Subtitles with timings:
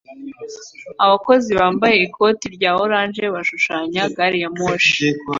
[1.03, 5.05] Abakozi bambaye ikoti rya orange bashushanya gari ya moshi